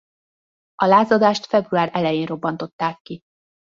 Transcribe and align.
A 0.75 0.85
lázadást 0.85 1.45
február 1.45 1.89
elején 1.93 2.25
robbantották 2.25 2.99
ki. 3.01 3.19